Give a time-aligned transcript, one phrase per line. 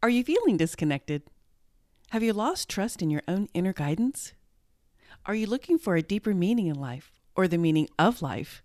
[0.00, 1.22] Are you feeling disconnected?
[2.10, 4.32] Have you lost trust in your own inner guidance?
[5.26, 8.62] Are you looking for a deeper meaning in life or the meaning of life?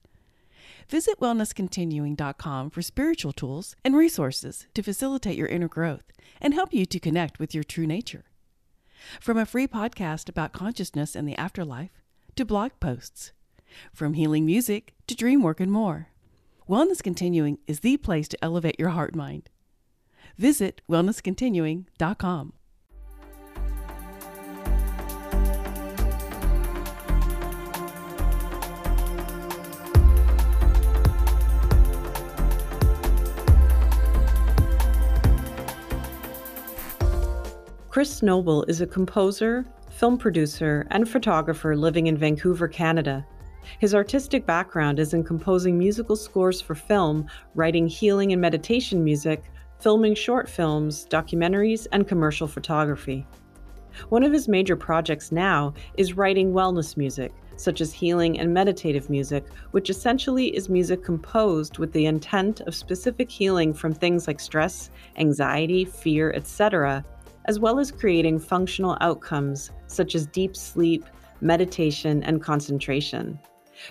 [0.87, 6.03] Visit wellnesscontinuing.com for spiritual tools and resources to facilitate your inner growth
[6.39, 8.25] and help you to connect with your true nature.
[9.19, 12.03] From a free podcast about consciousness and the afterlife
[12.35, 13.31] to blog posts,
[13.91, 16.09] from healing music to dream work and more,
[16.69, 19.49] Wellness Continuing is the place to elevate your heart mind.
[20.37, 22.53] Visit wellnesscontinuing.com.
[37.93, 43.23] Chris Noble is a composer, film producer, and photographer living in Vancouver, Canada.
[43.77, 49.43] His artistic background is in composing musical scores for film, writing healing and meditation music,
[49.83, 53.27] filming short films, documentaries, and commercial photography.
[54.07, 59.09] One of his major projects now is writing wellness music, such as healing and meditative
[59.09, 64.39] music, which essentially is music composed with the intent of specific healing from things like
[64.39, 67.03] stress, anxiety, fear, etc.,
[67.45, 71.03] as well as creating functional outcomes such as deep sleep,
[71.41, 73.37] meditation, and concentration.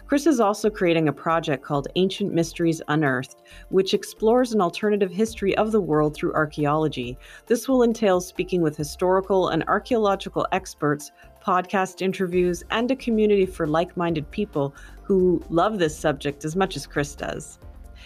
[0.06, 5.56] Chris is also creating a project called Ancient Mysteries Unearthed, which explores an alternative history
[5.56, 7.18] of the world through archaeology.
[7.46, 11.10] This will entail speaking with historical and archaeological experts,
[11.44, 16.76] podcast interviews, and a community for like minded people who love this subject as much
[16.76, 17.58] as Chris does.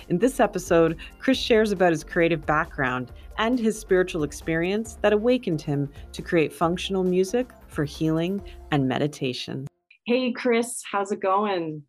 [0.09, 5.61] In this episode, Chris shares about his creative background and his spiritual experience that awakened
[5.61, 9.67] him to create functional music for healing and meditation.
[10.07, 11.83] Hey, Chris, how's it going?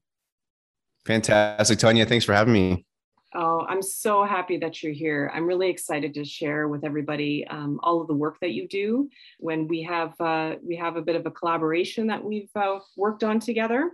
[1.06, 2.04] Fantastic, Tanya.
[2.04, 2.84] Thanks for having me.
[3.36, 5.32] Oh, I'm so happy that you're here.
[5.36, 9.08] I'm really excited to share with everybody um, all of the work that you do.
[9.38, 13.24] When we have uh, we have a bit of a collaboration that we've uh, worked
[13.24, 13.92] on together,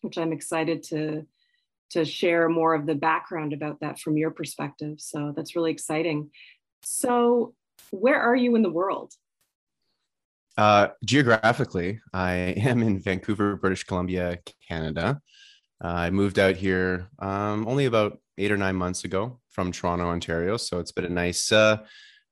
[0.00, 1.24] which I'm excited to
[1.90, 5.00] to share more of the background about that from your perspective.
[5.00, 6.30] So that's really exciting.
[6.82, 7.54] So,
[7.92, 9.12] where are you in the world?
[10.56, 15.20] Uh, geographically, I am in Vancouver, British Columbia, Canada.
[15.82, 20.06] Uh, I moved out here um, only about eight or nine months ago from Toronto,
[20.06, 20.56] Ontario.
[20.56, 21.78] So it's been a nice, uh,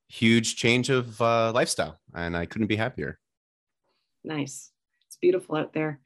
[0.07, 3.19] huge change of uh, lifestyle, and I couldn't be happier.
[4.23, 4.71] Nice.
[5.07, 5.99] It's beautiful out there.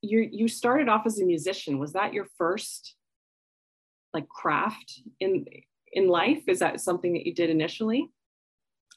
[0.00, 1.78] You you started off as a musician.
[1.78, 2.96] Was that your first
[4.12, 5.46] like craft in
[5.92, 6.42] in life?
[6.48, 8.10] Is that something that you did initially?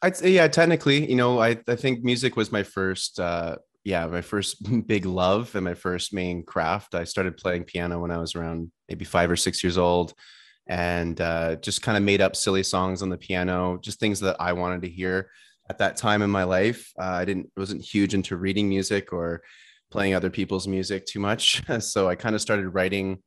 [0.06, 4.06] I'd say, yeah, technically, you know, I, I think music was my first, uh, yeah,
[4.06, 4.58] my first
[4.88, 6.94] big love and my first main craft.
[6.94, 10.14] I started playing piano when I was around maybe five or six years old
[10.68, 14.36] and uh, just kind of made up silly songs on the piano, just things that
[14.40, 15.32] I wanted to hear
[15.72, 16.92] at that time in my life.
[17.00, 19.42] Uh, I didn't, wasn't huge into reading music or
[19.90, 21.64] playing other people's music too much.
[21.80, 23.24] so I kind of started writing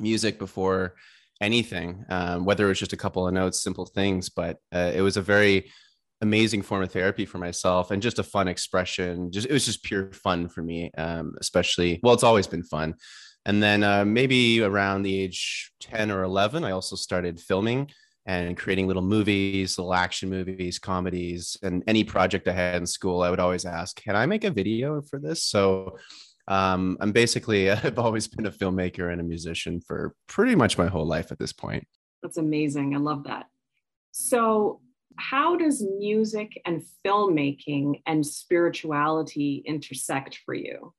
[0.00, 0.96] music before
[1.40, 5.00] anything, um, whether it was just a couple of notes, simple things, but uh, it
[5.00, 5.70] was a very
[6.20, 9.30] amazing form of therapy for myself and just a fun expression.
[9.30, 12.00] Just it was just pure fun for me, um, especially.
[12.02, 12.94] Well, it's always been fun.
[13.44, 17.90] And then uh, maybe around the age 10 or 11, I also started filming
[18.26, 23.22] and creating little movies, little action movies, comedies, and any project I had in school,
[23.22, 25.96] I would always ask, "Can I make a video for this?" So
[26.46, 30.88] um, I'm basically I've always been a filmmaker and a musician for pretty much my
[30.88, 31.86] whole life at this point.
[32.22, 32.94] That's amazing.
[32.94, 33.46] I love that.
[34.12, 34.80] So
[35.18, 40.94] how does music and filmmaking and spirituality intersect for you?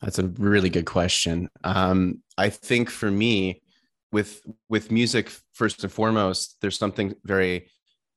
[0.00, 1.48] That's a really good question.
[1.64, 3.62] Um, I think for me,
[4.10, 7.68] with with music first and foremost, there's something very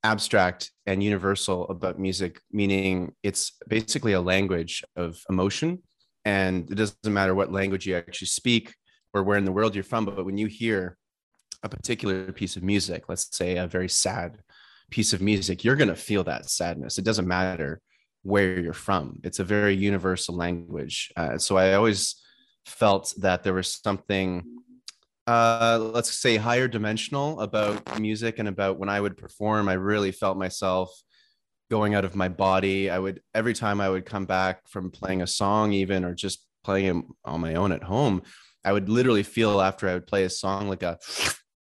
[0.02, 5.82] abstract and universal about music, meaning it's basically a language of emotion,
[6.24, 8.74] and it doesn't matter what language you actually speak
[9.12, 10.96] or where in the world you're from, but when you hear
[11.62, 14.38] a particular piece of music, let's say a very sad
[14.92, 16.98] piece of music, you're going to feel that sadness.
[16.98, 17.80] It doesn't matter
[18.22, 21.10] where you're from, it's a very universal language.
[21.16, 22.22] Uh, so I always
[22.66, 24.44] felt that there was something,
[25.26, 29.68] uh, let's say, higher dimensional about music and about when I would perform.
[29.68, 30.88] I really felt myself
[31.68, 32.90] going out of my body.
[32.90, 36.46] I would, every time I would come back from playing a song, even or just
[36.62, 38.22] playing it on my own at home,
[38.64, 40.98] I would literally feel after I would play a song like a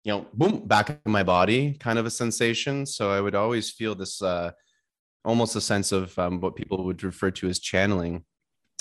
[0.09, 2.87] you know, boom, back in my body kind of a sensation.
[2.87, 4.53] So I would always feel this uh,
[5.23, 8.25] almost a sense of um, what people would refer to as channeling.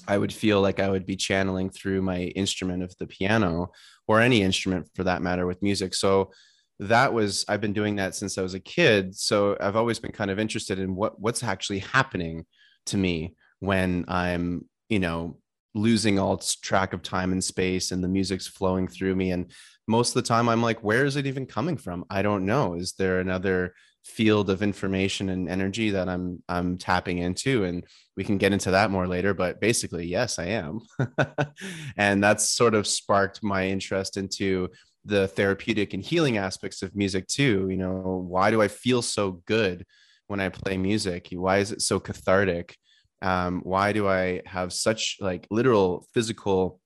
[0.07, 3.73] I would feel like I would be channeling through my instrument of the piano
[4.07, 5.95] or any instrument for that matter with music.
[5.95, 6.31] So
[6.79, 9.13] that was I've been doing that since I was a kid.
[9.13, 12.45] So I've always been kind of interested in what what's actually happening
[12.85, 15.39] to me when I'm, you know,
[15.75, 19.31] losing all track of time and space and the music's flowing through me.
[19.31, 19.51] And
[19.87, 22.05] most of the time i'm like where is it even coming from?
[22.09, 22.75] I don't know.
[22.75, 23.73] Is there another
[24.03, 27.63] field of information and energy that i'm i'm tapping into?
[27.63, 27.85] And
[28.15, 30.79] we can get into that more later but basically yes i am.
[31.97, 34.69] And that's sort of sparked my interest into
[35.05, 37.67] the therapeutic and healing aspects of music too.
[37.69, 39.85] You know why do i feel so good
[40.27, 41.29] when i play music?
[41.31, 42.77] Why is it so cathartic
[43.21, 46.79] um, why do i have such like literal physical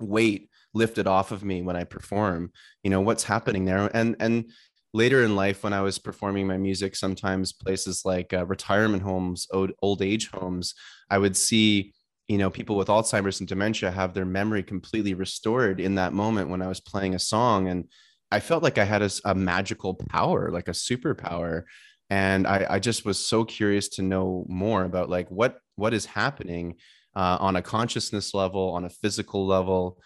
[0.00, 2.50] weight lifted off of me when i perform?
[2.82, 3.90] You know what's happening there?
[3.94, 4.50] And and
[4.94, 9.46] later in life when i was performing my music sometimes places like uh, retirement homes
[9.52, 10.72] old, old age homes
[11.10, 11.92] i would see
[12.28, 16.48] you know people with alzheimer's and dementia have their memory completely restored in that moment
[16.48, 17.68] when i was playing a song.
[17.68, 17.88] And
[18.30, 21.64] i felt like i had a, a magical power like a superpower.
[22.10, 26.06] And I, I just was so curious to know more about like what what is
[26.06, 26.76] happening
[27.16, 29.98] uh, on a consciousness level on a physical level.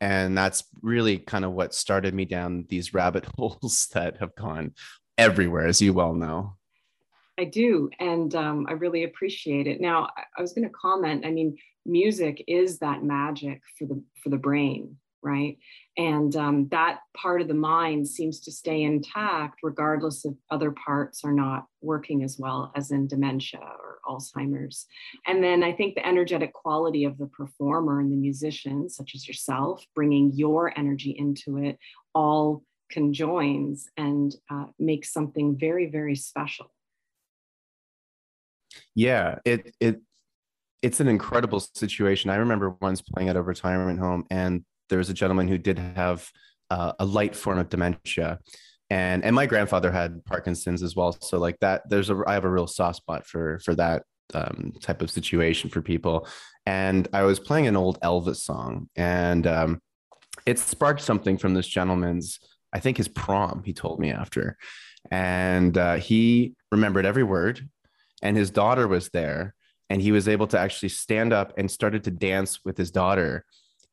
[0.00, 4.74] And that's really kind of what started me down these rabbit holes that have gone
[5.16, 6.56] everywhere as you well know.
[7.38, 9.78] I do and um, i really appreciate it.
[9.78, 10.08] Now
[10.38, 14.38] i was going to comment i mean music is that magic for the for the
[14.38, 14.96] brain
[15.26, 15.58] right?
[15.96, 21.24] And um, that part of the mind seems to stay intact regardless if other parts
[21.24, 24.86] are not working as well as in dementia or Alzheimer's.
[25.26, 29.26] And then I think the energetic quality of the performer and the musician, such as
[29.26, 31.78] yourself, bringing your energy into it,
[32.14, 36.72] all conjoins and uh, makes something very, very special.
[38.94, 40.00] Yeah, it it
[40.82, 42.30] it's an incredible situation.
[42.30, 45.78] I remember once playing at a retirement home, and there was a gentleman who did
[45.78, 46.30] have
[46.70, 48.38] uh, a light form of dementia
[48.90, 51.16] and and my grandfather had parkinson's as well.
[51.20, 54.04] So like that there's a i have a real soft spot for for that
[54.34, 56.28] um, type of situation for people.
[56.66, 59.80] And i was playing an old elvis song and um,
[60.44, 62.38] it sparked something from this gentleman's
[62.72, 64.56] i think his prom he told me after.
[65.08, 67.68] And uh, he remembered every word
[68.22, 69.54] and his daughter was there
[69.88, 73.44] and he was able to actually stand up and started to dance with his daughter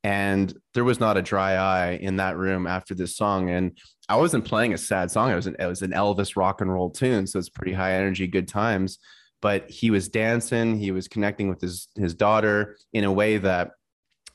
[0.03, 3.49] and there was not a dry eye in that room after this song.
[3.49, 3.77] And
[4.09, 5.31] i wasn't playing a sad song.
[5.31, 7.25] It was an, it was an elvis rock and roll tune.
[7.25, 8.99] So it's pretty high energy good times.
[9.41, 10.77] But he was dancing.
[10.77, 13.71] He was connecting with his his daughter in a way that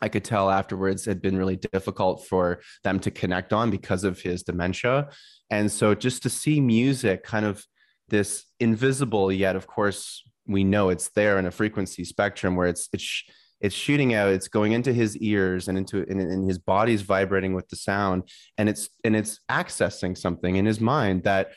[0.00, 4.20] i could tell afterwards had been really difficult for them to connect on because of
[4.20, 5.08] his dementia.
[5.50, 7.64] And so just to see music kind of
[8.08, 12.88] this invisible yet of course we know it's there in a frequency spectrum where it's
[12.92, 13.24] it's
[13.60, 17.54] it's shooting out it's going into his ears and into and, and his body's vibrating
[17.54, 21.50] with the sound and it's and it's accessing something in his mind that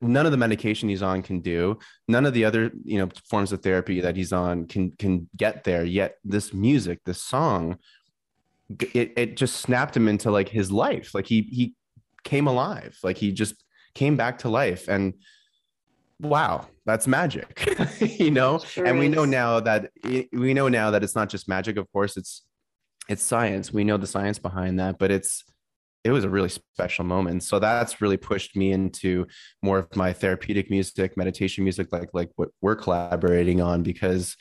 [0.00, 1.78] none of the medication he's on can do.
[2.08, 5.64] None of the other you know forms of therapy that he's on can can get
[5.64, 5.84] there.
[5.84, 7.78] Yet this music this song
[8.94, 11.14] it, it just snapped him into like his life.
[11.14, 11.74] Like he he
[12.22, 12.98] came alive.
[13.02, 13.62] Like he just
[13.94, 14.88] came back to life.
[14.88, 15.14] And
[16.24, 17.66] wow that's magic
[18.00, 18.58] you know?
[18.58, 19.90] Sure and we know now that
[20.32, 22.42] we know now that it's not just magic of course it's
[23.08, 23.72] it's science.
[23.72, 25.44] We know the science behind that but it's
[26.04, 27.42] it was a really special moment.
[27.42, 29.26] So that's really pushed me into
[29.62, 34.36] more of my therapeutic music meditation music like like what we're collaborating on because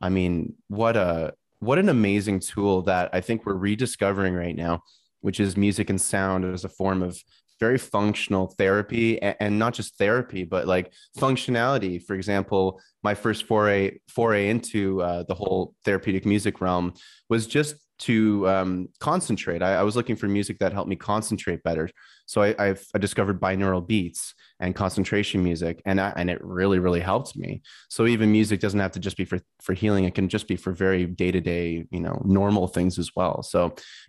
[0.00, 4.82] i mean what a what an amazing tool that i think we're rediscovering right now
[5.20, 7.16] which is music and sound as a form of
[7.66, 10.86] very functional therapy and, and, not just therapy but like
[11.18, 11.94] functionality.
[12.06, 13.82] For example my first foray
[14.16, 16.86] foray into uh, the whole therapeutic music realm
[17.28, 18.16] was just to
[18.54, 19.62] um, concentrate.
[19.62, 21.88] I, I, was looking for music that helped me concentrate better.
[22.26, 26.80] So I, I've I discovered binaural beats and concentration music and I, and it really
[26.80, 27.62] really helped me.
[27.88, 30.04] So even music doesn't have to just be for for healing.
[30.04, 31.66] It can just be for very day-to-day
[31.96, 33.42] you know normal things as well.
[33.42, 33.60] So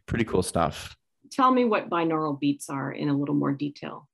[0.08, 0.96] pretty cool stuff
[1.36, 4.08] tell me what binaural beats are in a little more detail.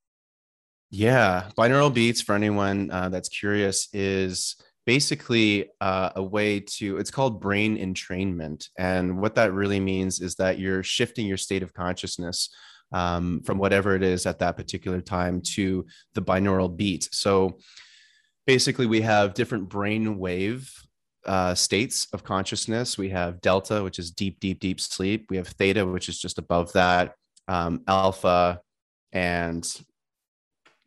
[0.90, 7.12] Yeah, binaural beats for anyone uh, that's curious is basically uh, a way to it's
[7.12, 11.74] called brain entrainment and what that really means is that you're shifting your state of
[11.74, 12.50] consciousness
[12.92, 15.86] um, from whatever it is at that particular time to
[16.16, 17.58] the binaural beat so
[18.48, 20.74] basically we have different brain wave
[21.26, 22.98] uh, states of consciousness.
[22.98, 25.28] We have delta, which is deep, deep, deep sleep.
[25.30, 27.16] We have theta, which is just above that,
[27.48, 28.62] um, alpha,
[29.12, 29.68] and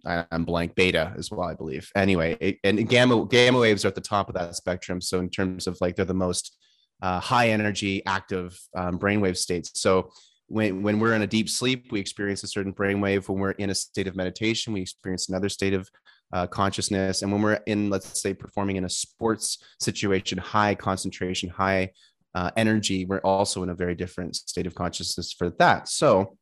[0.06, 1.90] I, am blank beta as well, I believe.
[1.94, 5.00] Anyway, it, and gamma gamma waves are at the top of that spectrum.
[5.00, 6.56] So in terms of like they're the most
[7.02, 9.70] uh, high energy, active um, brainwave states.
[9.80, 10.10] So
[10.46, 13.28] when when we're in a deep sleep, we experience a certain brainwave.
[13.28, 15.88] When we're in a state of meditation, we experience another state of
[16.32, 17.22] uh, consciousness.
[17.22, 21.90] And when we're in, let's say, performing in a sports situation, high concentration, high
[22.34, 25.88] uh, energy, we're also in a very different state of consciousness for that.
[25.88, 26.36] So,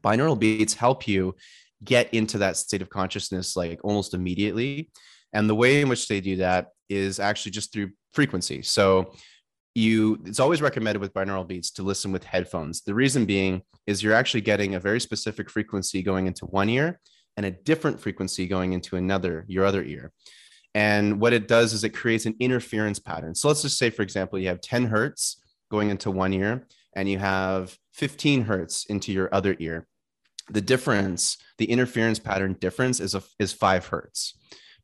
[0.00, 1.34] binaural beats help you
[1.82, 4.90] get into that state of consciousness like almost immediately.
[5.32, 8.62] And the way in which they do that is actually just through frequency.
[8.62, 9.14] So,
[9.74, 12.82] you it's always recommended with binaural beats to listen with headphones.
[12.82, 17.00] The reason being is you're actually getting a very specific frequency going into one ear
[17.36, 20.12] and a different frequency going into another, your other ear.
[20.74, 23.34] And what it does is it creates an interference pattern.
[23.34, 27.08] So let's just say, for example, you have 10 hertz going into one ear and
[27.08, 29.86] you have 15 hertz into your other ear.
[30.50, 34.34] The difference, the interference pattern difference is, a, is five hertz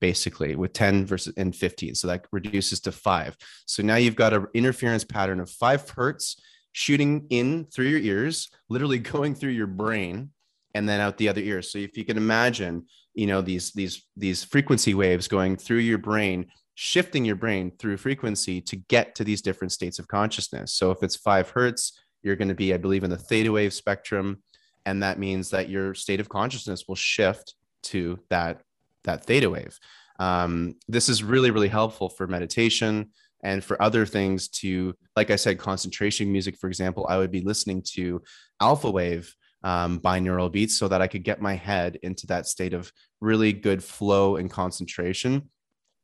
[0.00, 4.32] basically with 10 versus and 15 so that reduces to five so now you've got
[4.32, 6.40] an interference pattern of five hertz
[6.72, 10.30] shooting in through your ears literally going through your brain
[10.74, 11.62] and then out the other ear.
[11.62, 15.98] So if you can imagine, you know, these these these frequency waves going through your
[15.98, 20.74] brain, shifting your brain through frequency to get to these different states of consciousness.
[20.74, 23.72] So if it's five hertz, you're going to be, I believe, in the theta wave
[23.72, 24.42] spectrum,
[24.86, 28.62] and that means that your state of consciousness will shift to that
[29.04, 29.78] that theta wave.
[30.18, 33.10] Um, this is really really helpful for meditation
[33.42, 37.40] and for other things to like i said concentration music for example i would be
[37.40, 38.22] listening to
[38.60, 42.72] alpha wave um, binaural beats so that I could get my head into that state
[42.72, 45.50] of really good flow and concentration.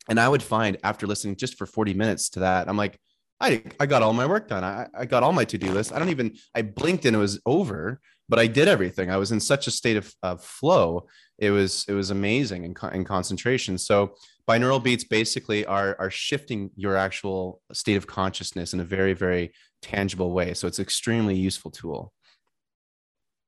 [0.08, 2.98] And I would find after listening just for 40 minutes to that, I'm like,
[3.40, 4.64] I, I got all my work done.
[4.64, 5.92] I, I got all my to do list.
[5.92, 9.10] I don't even, I blinked and it was over, but I did everything.
[9.10, 11.06] I was in such a state of, of flow.
[11.38, 13.76] It was, it was amazing and, in concentration.
[13.78, 14.14] So
[14.48, 19.52] binaural beats basically are, are shifting your actual state of consciousness in a very, very
[19.82, 20.54] tangible way.
[20.54, 22.12] So it's extremely useful tool.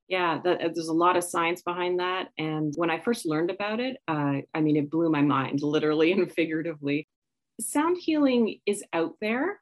[0.09, 2.29] Yeah, that, uh, there's a lot of science behind that.
[2.39, 6.13] And when I first learned about it, uh, I mean, it blew my mind, literally
[6.13, 7.09] and figuratively.
[7.61, 9.61] Sound healing is out there,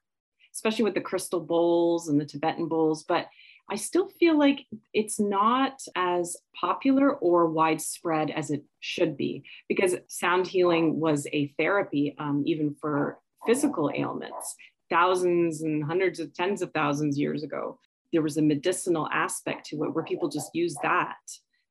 [0.55, 3.27] especially with the crystal bowls and the Tibetan bowls, but
[3.69, 9.97] I still feel like it's not as popular or widespread as it should be because
[10.07, 14.55] sound healing was a therapy, um, even for physical ailments,
[14.89, 17.81] thousands and hundreds of tens of thousands years ago
[18.13, 21.17] there was a medicinal aspect to it where people just use that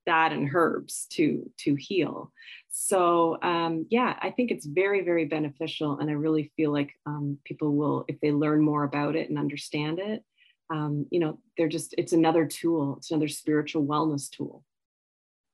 [0.06, 2.32] that and herbs to to heal.
[2.70, 7.38] So um, yeah i think it's very very beneficial and i really feel like um,
[7.46, 10.24] people will if they learn more about it and understand it
[10.70, 12.96] um, you know they're just it's another tool.
[12.98, 14.64] It's another spiritual wellness tool.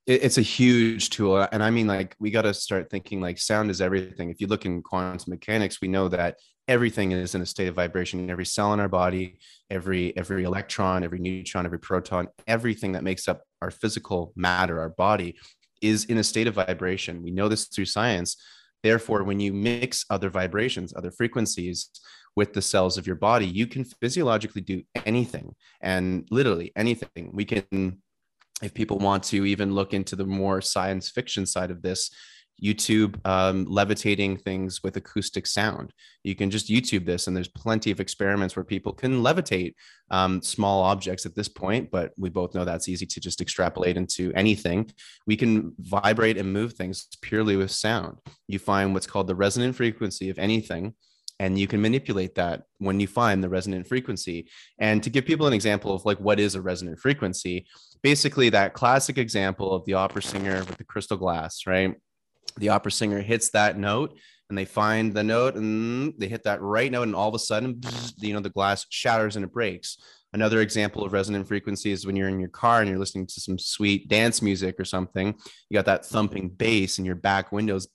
[0.07, 3.69] It's a huge tool and i mean like we got to start thinking like sound
[3.69, 4.29] is everything.
[4.29, 6.38] If you look in quantum mechanics we know that
[6.72, 8.30] everything is in a state of vibration.
[8.30, 9.38] Every cell in our body
[9.72, 14.90] every every electron every neutron every proton everything that makes up our physical matter our
[14.90, 15.36] body
[15.82, 17.24] is in a state of vibration.
[17.24, 18.36] We know this through science.
[18.84, 21.90] Therefore when you mix other vibrations other frequencies
[22.36, 27.32] with the cells of your body you can physiologically do anything and literally anything.
[27.34, 28.01] We can
[28.62, 32.12] if people want to even look into the more science fiction side of this
[32.63, 35.94] YouTube um, levitating things with acoustic sound.
[36.24, 39.74] You can just YouTube this, and there's plenty of experiments where people can levitate
[40.12, 43.98] um, small objects at this point, but we both know that's easy to just extrapolate
[43.98, 44.91] into anything.
[45.25, 48.18] We can vibrate and move things purely with sound.
[48.48, 50.94] You find what's called the resonant frequency of anything,
[51.39, 54.48] and you can manipulate that when you find the resonant frequency.
[54.77, 57.65] And to give people an example of like what is a resonant frequency,
[58.03, 61.96] basically that classic example of the opera singer with the crystal glass, right?
[62.58, 64.17] The opera singer hits that note
[64.50, 67.39] and they find the note and they hit that right note and all of a
[67.39, 67.81] sudden
[68.17, 69.98] you know the glass shatters and it breaks.
[70.34, 73.41] Another example of resonant frequency is when you're in your car and you're listening to
[73.41, 75.36] some sweet dance music or something
[75.70, 77.88] you got that thumping bass and your back windows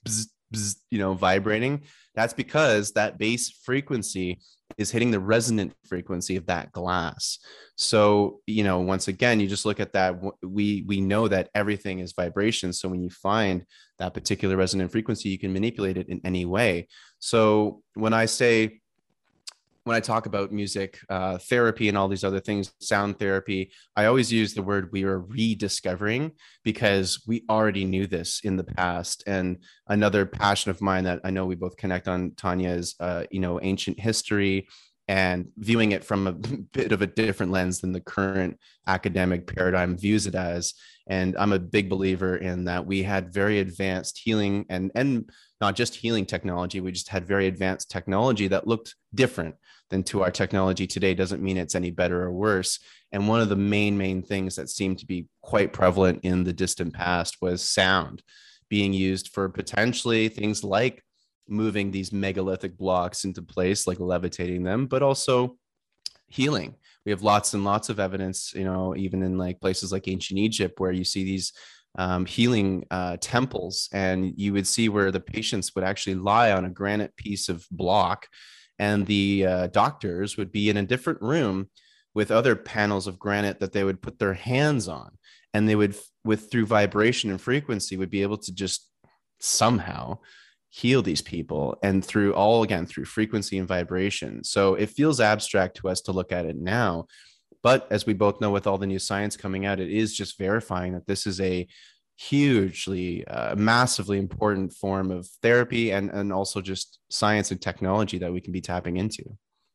[0.91, 1.83] you know vibrating.
[2.15, 4.39] That's because that bass frequency
[4.79, 7.39] is hitting the resonant frequency of that glass.
[7.77, 12.01] So you know once again you just look at that we we know that everything
[12.01, 12.73] is vibration.
[12.73, 13.65] So when you find
[13.99, 16.89] that particular resonant frequency you can manipulate it in any way.
[17.19, 18.81] So when i say
[19.87, 24.07] when I talk about music uh, therapy and all these other things, sound therapy, I
[24.07, 26.33] always use the word we are rediscovering
[26.65, 29.23] because we already knew this in the past.
[29.29, 33.27] And another passion of mine that I know we both connect on, Tanya, is uh,
[33.31, 34.67] you know ancient history
[35.07, 36.33] and viewing it from a
[36.73, 40.75] bit of a different lens than the current academic paradigm views it as
[41.09, 45.75] and i'm a big believer in that we had very advanced healing and and not
[45.75, 46.81] just healing technology.
[46.81, 49.55] We just had very advanced technology that looked different
[49.91, 51.15] than to our technology today.
[51.15, 52.79] Doesn't mean it's any better or worse.
[53.13, 56.53] And one of the main, main things that seemed to be quite prevalent in the
[56.53, 58.23] distant past was sound
[58.69, 61.03] being used for potentially things like
[61.49, 65.57] moving these megalithic blocks into place, like levitating them, but also
[66.27, 66.75] healing.
[67.05, 70.41] We have lots and lots of evidence, you know, even in like places like ancient
[70.41, 71.53] Egypt, where you see these
[71.97, 76.65] um, healing uh, temples, and you would see where the patients would actually lie on
[76.65, 78.27] a granite piece of block,
[78.79, 81.71] and the uh, doctors would be in a different room
[82.15, 85.19] with other panels of granite that they would put their hands on,
[85.53, 88.91] and they would, with through vibration and frequency, would be able to just
[89.39, 90.19] somehow
[90.71, 94.45] heal these people and through all again through frequency and vibration.
[94.45, 97.07] So it feels abstract to us to look at it now.
[97.63, 100.39] But as we both know with all the new science coming out it is just
[100.39, 101.67] verifying that this is a
[102.17, 108.33] hugely uh, massively important form of therapy and and also just science and technology that
[108.33, 109.23] we can be tapping into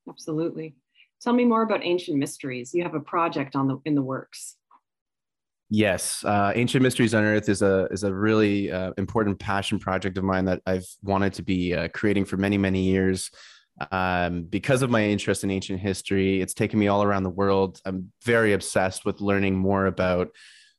[0.10, 0.76] absolutely
[1.22, 4.58] tell me more about ancient mysteries you have a project on the in the works
[5.74, 10.26] Yes, uh, Ancient Mysteries Unearthed is a is a really uh, important passion project of
[10.26, 13.32] mine that I've wanted to be uh, creating for many many years.
[13.90, 17.80] Um, because of my interest in ancient history, it's taken me all around the world.
[17.86, 20.32] I'm very obsessed with learning more about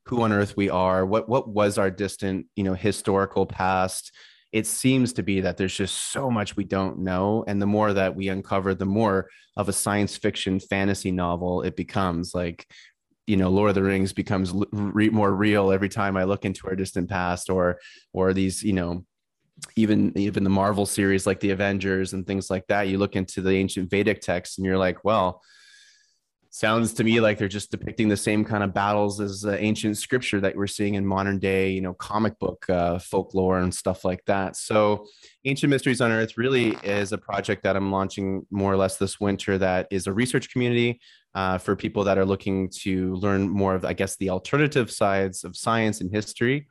[0.07, 4.13] who on earth we are, what what was our distant you know historical past.
[4.53, 7.93] It seems to be that there's just so much we don't know, and the more
[7.93, 12.35] that we uncover, the more of a science fiction fantasy novel it becomes.
[12.35, 12.67] Like
[13.27, 16.67] you know lord of the rings becomes re- more real every time i look into
[16.67, 17.79] our distant past or
[18.13, 19.05] or these you know
[19.77, 23.41] even even the marvel series like the avengers and things like that you look into
[23.41, 25.41] the ancient vedic texts and you're like well
[26.55, 29.97] sounds to me like they're just depicting the same kind of battles as uh, ancient
[29.97, 34.05] scripture that we're seeing in modern day you know comic book uh, folklore and stuff
[34.05, 35.07] like that so
[35.45, 39.57] ancient mysteries unearthed really is a project that i'm launching more or less this winter
[39.59, 41.01] that is a research community
[41.35, 45.45] uh, for people that are looking to learn more of, I guess, the alternative sides
[45.45, 46.69] of science and history.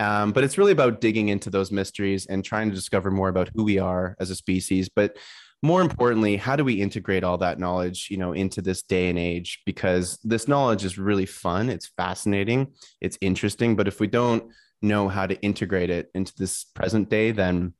[0.00, 3.50] Um, but it's really about digging into those mysteries and trying to discover more about
[3.54, 4.88] who we are as a species.
[4.88, 5.16] But
[5.64, 9.18] more importantly, how do we integrate all that knowledge, you know, into this day and
[9.18, 9.62] age?
[9.64, 13.74] Because this knowledge is really fun, it's fascinating, it's interesting.
[13.74, 17.72] But if we don't know how to integrate it into this present day, then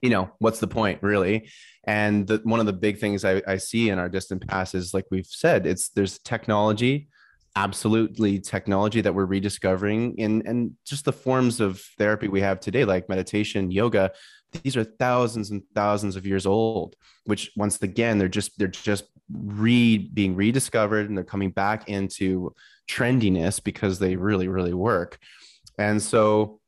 [0.00, 1.48] you know what's the point really
[1.84, 4.92] and the, one of the big things I, I see in our distant past is
[4.92, 7.08] like we've said it's there's technology
[7.56, 12.84] absolutely technology that we're rediscovering in and just the forms of therapy we have today
[12.84, 14.12] like meditation yoga
[14.62, 19.04] these are thousands and thousands of years old which once again they're just they're just
[19.32, 22.54] re being rediscovered and they're coming back into
[22.88, 25.18] trendiness because they really really work
[25.78, 26.60] and so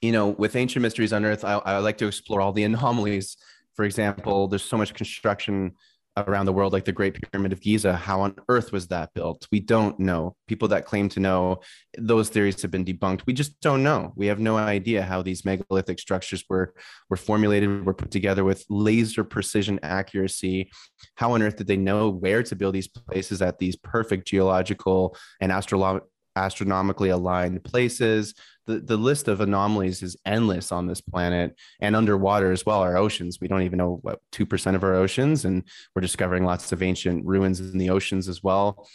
[0.00, 3.36] you know, with Ancient Mysteries Unearthed, I, I like to explore all the anomalies.
[3.74, 5.72] For example, there's so much construction
[6.16, 7.94] around the world, like the Great Pyramid of Giza.
[7.94, 9.46] How on earth was that built?
[9.52, 10.36] We don't know.
[10.48, 11.60] People that claim to know,
[11.96, 13.22] those theories have been debunked.
[13.26, 14.12] We just don't know.
[14.16, 16.74] We have no idea how these megalithic structures were
[17.08, 20.70] were formulated, were put together with laser precision accuracy.
[21.14, 25.16] How on earth did they know where to build these places at these perfect geological
[25.40, 26.02] and astro-
[26.36, 28.34] astronomically aligned places?
[28.70, 32.96] The, the list of anomalies is endless on this planet and underwater as well our
[32.96, 33.38] oceans.
[33.40, 37.26] We don't even know what 2% of our oceans and we're discovering lots of ancient
[37.26, 38.86] ruins in the oceans as well.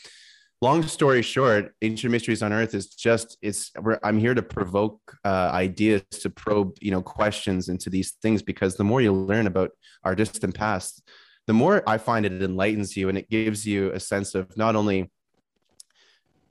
[0.61, 3.71] Long story short ancient mysteries unearthed is just it's
[4.03, 8.77] i'm here to provoke uh, ideas to probe you know questions into these things because
[8.77, 9.71] the more you learn about
[10.05, 11.03] our distant past
[11.45, 14.77] the more i find it enlightens you and it gives you a sense of not
[14.77, 15.11] only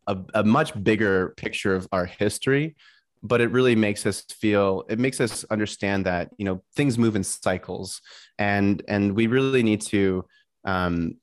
[0.06, 2.76] a, a much bigger picture of our history
[3.24, 7.16] but it really makes us feel it makes us understand that you know things move
[7.16, 8.00] in cycles.
[8.38, 10.24] And and we really need to
[10.64, 11.16] um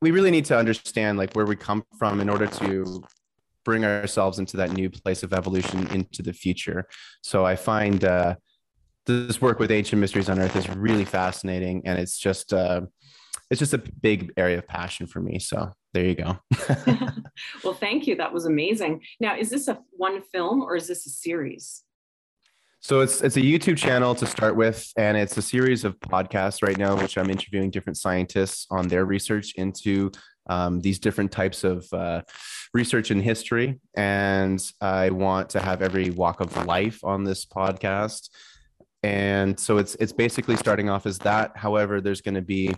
[0.00, 3.02] we really need to understand like where we come from in order to
[3.64, 6.86] bring ourselves into that new place of evolution into the future.
[7.22, 8.36] So i find uh
[9.04, 11.82] this work with ancient mysteries unearthed is really fascinating.
[11.84, 12.82] And it's just uh
[13.52, 16.38] it's just a big area of passion for me so there you go.
[17.64, 18.16] well, thank you.
[18.16, 19.02] That was amazing.
[19.20, 21.84] Now, is this a one film or is this a series?
[22.80, 26.66] So it's it's a YouTube channel to start with, and it's a series of podcasts
[26.66, 30.10] right now, which I'm interviewing different scientists on their research into
[30.48, 32.22] um, these different types of uh,
[32.74, 33.78] research in history.
[33.94, 38.30] And I want to have every walk of life on this podcast.
[39.04, 41.56] And so it's it's basically starting off as that.
[41.56, 42.74] However, there's going to be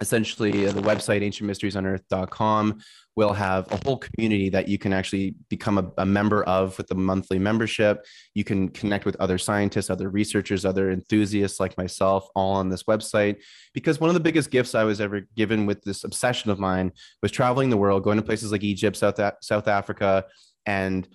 [0.00, 2.80] essentially uh, the website ancientmysteriesunearthed.com
[3.16, 6.88] will have a whole community that you can actually become a, a, member of with
[6.88, 8.04] the monthly membership.
[8.34, 12.84] You can connect with other scientists other researchers other enthusiasts like myself all on this
[12.84, 13.36] website.
[13.72, 16.92] Because one of the biggest gifts i was ever given with this obsession of mine
[17.22, 20.24] was traveling the world going to places like egypt south, south africa
[20.66, 21.08] and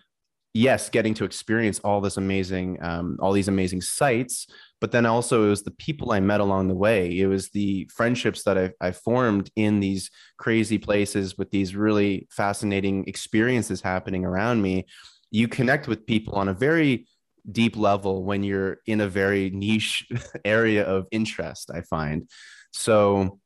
[0.53, 4.47] yes getting to experience all this amazing um, all these amazing sites
[4.81, 7.17] but then also it was the people I met along the way.
[7.17, 12.27] It was the friendships that I, I formed in these crazy places with these really
[12.31, 14.85] fascinating experiences happening around me.
[15.31, 17.07] You connect with people on a very
[17.51, 20.07] deep level when you're in a very niche
[20.45, 22.29] area of interest, I find.
[22.71, 23.39] So,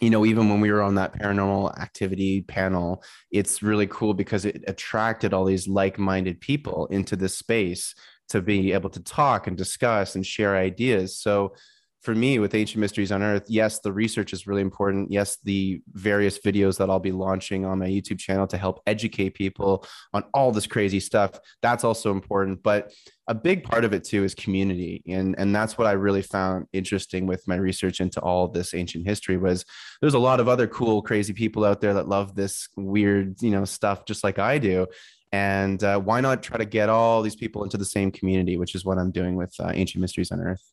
[0.00, 4.44] you know, even when we were on that paranormal activity panel, it's really cool because
[4.44, 7.94] it attracted all these like minded people into this space
[8.30, 11.18] to be able to talk and discuss and share ideas.
[11.18, 11.54] So
[12.02, 15.10] for me with ancient mysteries unearthed yes the research is really important.
[15.10, 19.34] Yes the various videos that i'll be launching on my youtube channel to help educate
[19.34, 21.32] people on all this crazy stuff
[21.62, 22.62] that's also important.
[22.62, 22.92] But
[23.26, 25.02] a big part of it too is community.
[25.08, 29.06] And and that's what i really found interesting with my research into all this ancient
[29.06, 29.64] history was
[30.00, 33.50] there's a lot of other cool crazy people out there that love this weird you
[33.50, 34.86] know stuff just like i do.
[35.32, 38.74] And uh, why not try to get all these people into the same community, which
[38.74, 40.64] is what I'm doing with uh, Ancient Mysteries Unearthed.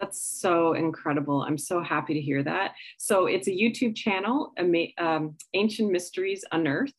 [0.00, 1.42] That's so incredible.
[1.42, 2.72] I'm so happy to hear that.
[2.98, 4.52] So it's a YouTube channel,
[4.98, 6.94] um, Ancient Mysteries Unearthed.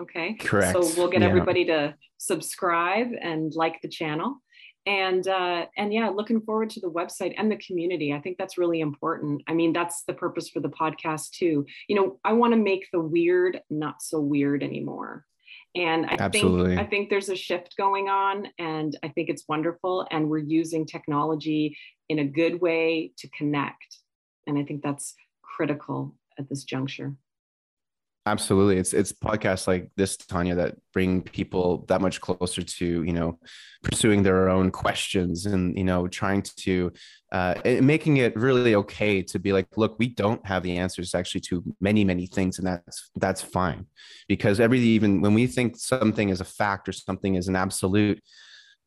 [0.00, 0.34] Okay.
[0.34, 0.72] Correct.
[0.72, 1.28] So we'll get yeah.
[1.28, 4.36] everybody to subscribe and like the channel.
[4.86, 8.14] And uh, and yeah, looking forward to the website and the community.
[8.14, 9.42] I think that's really important.
[9.46, 11.66] I mean, that's the purpose for the podcast too.
[11.88, 15.26] You know, I want to make the weird not so weird anymore
[15.74, 16.76] and I Absolutely.
[16.76, 20.38] think I think there's a shift going on and I think it's wonderful and we're
[20.38, 21.76] using technology
[22.08, 23.98] in a good way to connect.
[24.46, 27.14] And I think that's critical at this juncture.
[28.26, 28.76] Absolutely.
[28.76, 33.38] It's it's podcasts like this, Tanya, that bring people that much closer to, you know,
[33.82, 36.92] pursuing their own questions and, you know, trying to
[37.32, 41.40] uh making it really okay to be like, look, we don't have the answers actually
[41.40, 42.58] to many, many things.
[42.58, 43.86] And that's that's fine.
[44.28, 48.20] Because every even when we think something is a fact or something is an absolute,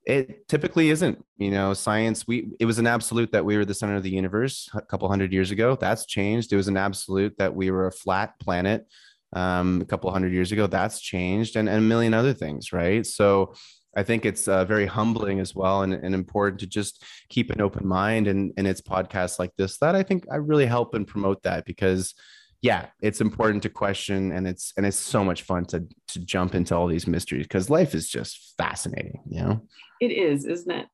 [0.05, 3.73] it typically isn't you know science we it was an absolute that we were the
[3.73, 7.37] center of the universe a couple hundred years ago that's changed it was an absolute
[7.37, 8.87] that we were a flat planet
[9.33, 10.67] um, a couple hundred years ago.
[10.67, 13.05] That's changed, and, and a million other things, right?
[13.05, 13.53] So
[13.95, 17.61] I think it's uh, very humbling as well, and, and important to just keep an
[17.61, 18.27] open mind.
[18.27, 21.65] And and it's podcasts like this that I think I really help and promote that
[21.65, 22.13] because
[22.61, 26.53] yeah it's important to question and it's and it's so much fun to to jump
[26.53, 29.67] into all these mysteries because life is just fascinating you know
[30.01, 30.87] it is isn't it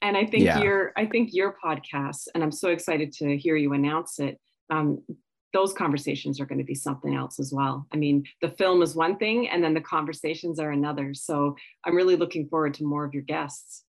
[0.00, 0.62] and i think yeah.
[0.62, 4.38] your i think your podcast and i'm so excited to hear you announce it
[4.70, 5.02] um,
[5.52, 7.86] those conversations are going to be something else as well.
[7.92, 11.12] I mean, the film is one thing, and then the conversations are another.
[11.14, 13.84] So I'm really looking forward to more of your guests.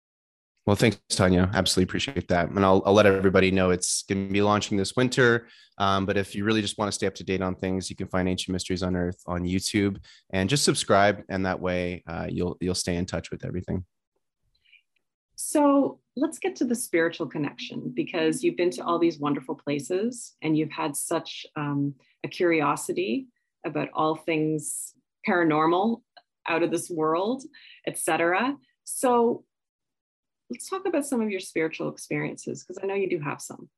[0.65, 1.49] Well, thanks, Tanya.
[1.53, 2.49] Absolutely appreciate that.
[2.49, 5.47] And I'll, I'll let everybody know it's going to be launching this winter.
[5.79, 7.95] Um, but if you really just want to stay up to date on things, you
[7.95, 9.97] can find Ancient Mysteries Unearthed on YouTube
[10.31, 11.23] and just subscribe.
[11.29, 13.83] And that way uh, you'll, you'll stay in touch with everything.
[15.43, 20.35] So let's get to the spiritual connection because you've been to all these wonderful places
[20.43, 23.27] and you've had such um, a curiosity
[23.65, 24.93] about all things
[25.27, 26.01] paranormal
[26.47, 27.43] out of this world
[27.87, 29.43] etc so
[30.49, 33.69] let's talk about some of your spiritual experiences because i know you do have some.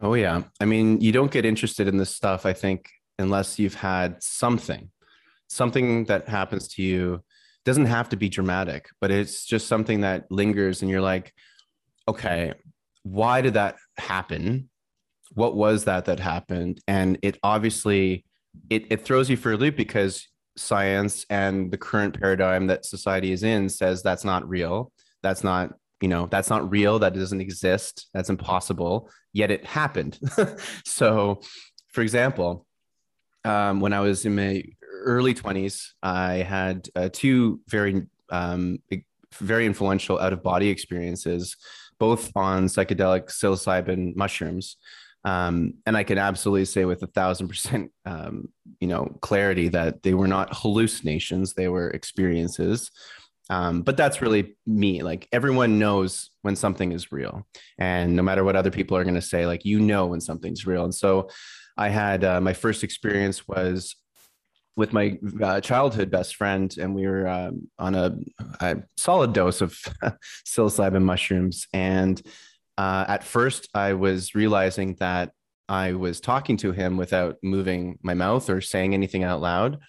[0.00, 0.42] Oh yeah.
[0.60, 4.90] I mean you don't get interested in this stuff i think unless you've had something
[5.48, 7.22] something that happens to you
[7.64, 11.32] doesn't have to be dramatic, but it's just something that lingers and you're like,
[12.06, 12.54] okay,
[13.02, 14.68] why did that happen?
[15.34, 16.80] What was that that happened?
[16.88, 18.24] And it obviously
[18.70, 23.32] it, it throws you for a loop because science and the current paradigm that society
[23.32, 24.92] is in says that's not real.
[25.22, 26.98] That's not, you know, that's not real.
[26.98, 28.08] That doesn't exist.
[28.14, 29.10] That's impossible.
[29.32, 30.18] Yet it happened.
[30.84, 31.40] so,
[31.88, 32.66] for example,
[33.44, 34.62] um, when I was in my
[35.04, 38.78] early 20s, I had uh, two very, um,
[39.38, 41.56] very influential out of body experiences,
[41.98, 44.76] both on psychedelic psilocybin mushrooms.
[45.24, 48.48] Um, and I can absolutely say with a thousand percent, um,
[48.80, 52.90] you know, clarity that they were not hallucinations; they were experiences.
[53.50, 55.02] Um, but that's really me.
[55.02, 57.46] Like everyone knows when something is real,
[57.78, 60.66] and no matter what other people are going to say, like you know when something's
[60.66, 60.84] real.
[60.84, 61.28] And so,
[61.76, 63.96] I had uh, my first experience was
[64.78, 68.16] with my uh, childhood best friend, and we were um, on a,
[68.60, 69.76] a, solid dose of
[70.46, 71.66] psilocybin mushrooms.
[71.72, 72.22] And
[72.78, 75.32] uh, at first, I was realizing that
[75.68, 79.80] I was talking to him without moving my mouth or saying anything out loud,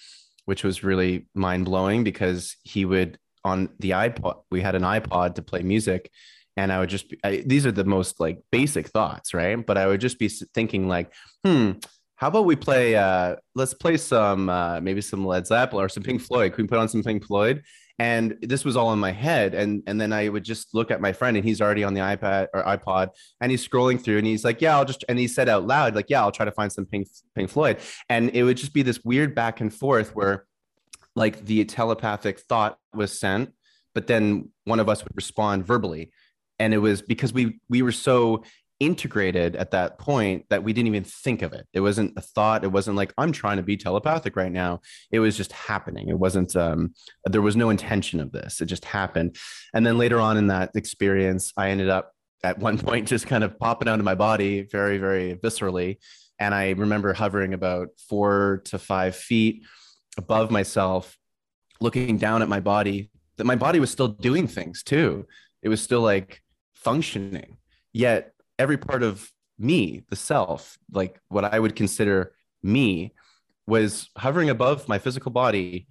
[0.46, 5.36] which was really mind blowing because he would on the iPod, we had an iPod
[5.36, 6.10] to play music.
[6.58, 9.64] And I would just, be, I, these are the most like basic thoughts, right?
[9.64, 11.14] But I would just be thinking, like,
[11.46, 11.74] hmm,
[12.20, 16.04] how about we play, uh, let's play some, uh, maybe some Led Zeppelin or some
[16.04, 16.54] Pink Floyd.
[16.54, 17.64] Can we put on some Pink Floyd?
[18.00, 21.02] and this was all in my head and and then i would just look at
[21.02, 23.10] my friend and he's already on the ipad or ipod
[23.42, 25.94] and he's scrolling through and he's like yeah i'll just and he said out loud
[25.96, 27.78] like yeah i'll try to find some pink pink floyd
[28.08, 30.46] and it would just be this weird back and forth where
[31.16, 33.54] like the telepathic thought was sent
[33.94, 36.10] but then one of us would respond verbally
[36.58, 38.44] and it was because we we were so
[38.80, 41.68] integrated at that point that we didn't even think of it.
[41.74, 42.64] It wasn't a thought.
[42.64, 44.82] It wasn't like I'm trying to be telepathic right now.
[45.12, 46.08] It was just happening.
[46.08, 46.56] It wasn't.
[46.56, 46.94] Um,
[47.26, 48.62] there was no intention of this.
[48.62, 49.36] It just happened.
[49.74, 52.14] And then later on in that experience, I ended up
[52.44, 55.98] at one point just kind of popping out of my body very, very viscerally.
[56.40, 59.66] And I remember hovering about four to five feet
[60.18, 61.18] above myself,
[61.82, 63.12] looking down at my body.
[63.38, 65.26] That my body was still doing things too.
[65.62, 66.42] It was still like
[66.74, 67.58] functioning.
[67.94, 73.14] Yet every part of me, the self, like what I would consider me,
[73.66, 75.88] was hovering above my physical body,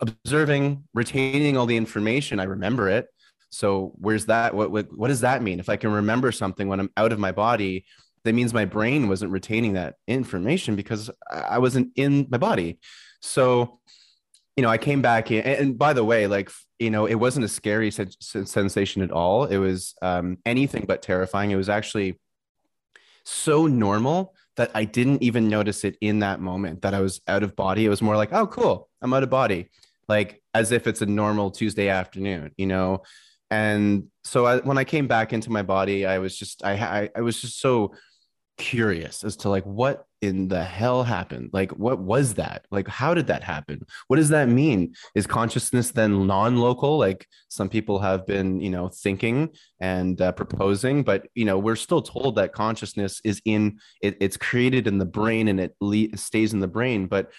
[0.00, 2.40] observing, retaining all the information.
[2.40, 3.06] I remember it.
[3.50, 4.54] So where's that?
[4.54, 5.60] What, what what does that mean?
[5.60, 7.84] If I can remember something when I'm out of my body,
[8.24, 12.78] that means my brain wasn't retaining that information because I wasn't in my body.
[13.20, 13.78] So,
[14.56, 17.44] you know, I came back in, and by the way, like you know, it wasn't
[17.44, 19.44] a scary sen- sensation at all.
[19.44, 21.50] It was um, anything but terrifying.
[21.50, 22.18] It was actually
[23.24, 27.42] so normal that I didn't even notice it in that moment that I was out
[27.42, 27.84] of body.
[27.84, 29.70] It was more like, oh, cool, I'm out of body,
[30.08, 33.02] like as if it's a normal Tuesday afternoon, you know.
[33.50, 37.10] And so I, when I came back into my body, I was just I, I
[37.16, 37.92] I was just so
[38.56, 41.50] curious as to like what in the hell happened?
[41.52, 42.66] Like what was that?
[42.70, 43.80] Like how did that happen?
[44.08, 44.94] What does that mean?
[45.14, 46.98] Is consciousness then non-local?
[46.98, 51.76] Like some people have been you know thinking and uh, proposing but you know we're
[51.76, 56.16] still told that consciousness is in it, it's created in the brain and it le-
[56.16, 57.06] stays in the brain.
[57.06, 57.30] But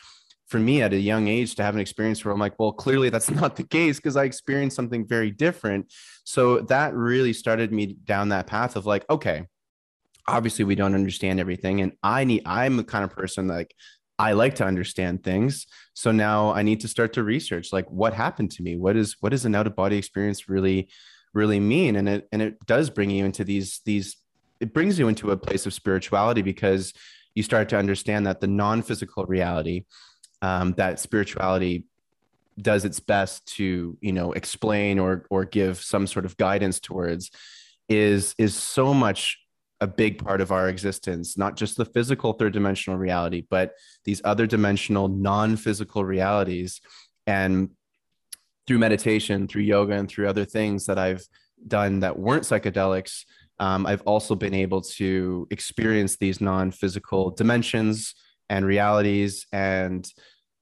[0.47, 3.09] for me at a young age to have an experience where I'm like, well, clearly
[3.09, 5.91] that's not the case because I experienced something very different.
[6.23, 9.45] So that really started me down that path of like, okay,
[10.27, 13.73] obviously we don't understand everything and i need i'm the kind of person like
[14.19, 15.67] i like to understand things.
[15.93, 18.75] So now i need to start to research like what happened to me?
[18.75, 20.89] What is what does an out of body experience really
[21.33, 21.95] really mean?
[21.95, 24.17] And it and it does bring you into these these
[24.59, 26.93] it brings you into a place of spirituality because
[27.35, 29.85] you start to understand that the non-physical reality
[30.41, 31.85] um, that spirituality
[32.59, 37.29] does its best to you know explain or or give some sort of guidance towards
[37.87, 39.37] is is so much
[39.79, 43.73] a big part of our existence, not just the physical third dimensional reality, but
[44.05, 46.81] these other dimensional non physical realities.
[47.27, 47.69] And
[48.65, 51.23] through meditation, through yoga, and through other things that I've
[51.67, 53.23] done that weren't psychedelics,
[53.59, 58.15] um, I've also been able to experience these non physical dimensions
[58.49, 60.07] and realities and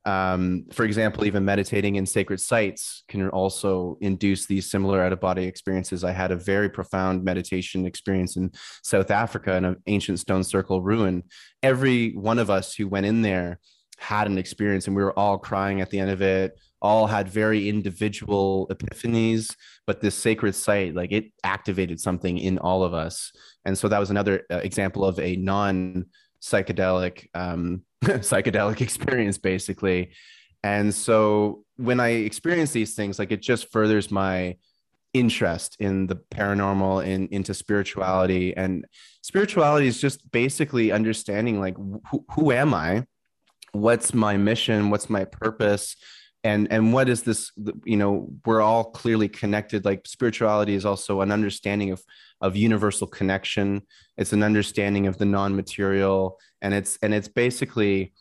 [0.06, 5.20] um, for example, even meditating in sacred sites can also induce these similar out of
[5.20, 6.04] body experiences.
[6.04, 8.52] I had a very profound meditation experience in
[8.84, 11.24] South Africa in an ancient stone circle ruin.
[11.64, 13.60] Every one of us who went in there
[13.98, 16.60] had an experience, and we were all crying at the end of it.
[16.82, 19.56] All had very individual epiphanies,
[19.88, 23.32] but this sacred site, like it activated something in all of us.
[23.64, 26.06] And so that was another uh, example of a non
[26.44, 27.82] psychedelic um,
[28.22, 30.12] psychedelic experience basically.
[30.64, 34.56] And so when i experience these things like it just furthers my
[35.16, 38.56] interest in the paranormal and into spirituality.
[38.56, 38.86] And
[39.22, 41.78] spirituality is just basically understanding like
[42.12, 43.06] who, who am i?
[43.72, 44.90] What's my mission?
[44.90, 45.96] What's my purpose?
[46.44, 47.52] And and what is this
[47.86, 49.86] you know we're all clearly connected.
[49.86, 52.04] Like spirituality is also an understanding of
[52.42, 53.84] of universal connection.
[54.18, 58.12] It's an understanding of the non-material and it's and it's basically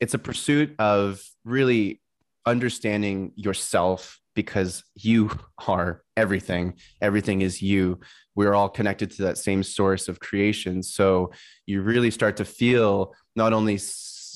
[0.00, 2.00] it's a pursuit of really
[2.46, 5.30] understanding yourself because you
[5.68, 6.74] are everything.
[7.02, 8.00] Everything is you.
[8.34, 10.82] We're all connected to that same source of creation.
[10.82, 11.30] So
[11.66, 13.76] you really start to feel not only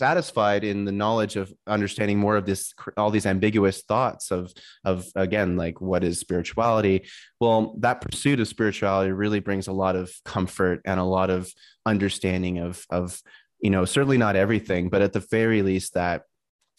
[0.02, 4.52] satisfied in the knowledge of understanding more of this all these ambiguous thoughts of
[4.84, 7.06] of again like what is spirituality?
[7.40, 11.52] Well that pursuit of spirituality really brings a lot of comfort and a lot of
[11.86, 13.22] understanding of of
[13.60, 16.22] you know certainly not everything but at the very least that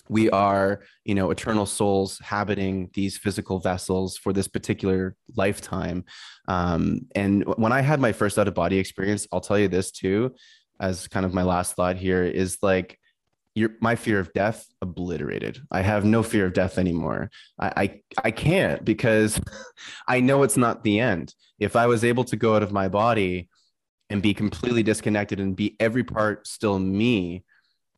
[0.09, 6.03] we are you know eternal souls habiting these physical vessels for this particular lifetime.
[6.49, 9.91] Um, and when i had my first out of body experience i'll tell you this
[9.91, 10.35] too
[10.81, 12.99] as kind of my last thought here is like
[13.55, 15.61] your my fear of death obliterated.
[15.71, 17.29] I have no fear of death anymore.
[17.59, 19.39] I, I I can't because
[20.07, 21.33] I know it's not the end.
[21.59, 23.49] If I was able to go out of my body
[24.09, 27.43] and be completely disconnected and be every part still me,